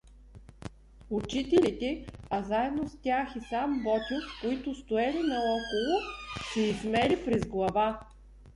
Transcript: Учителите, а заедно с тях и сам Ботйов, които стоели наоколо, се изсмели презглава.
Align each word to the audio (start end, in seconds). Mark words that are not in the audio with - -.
Учителите, 1.09 2.05
а 2.29 2.43
заедно 2.43 2.89
с 2.89 2.97
тях 3.01 3.35
и 3.35 3.41
сам 3.41 3.83
Ботйов, 3.83 4.23
които 4.41 4.75
стоели 4.75 5.19
наоколо, 5.23 5.99
се 6.53 6.61
изсмели 6.61 7.25
презглава. 7.25 7.99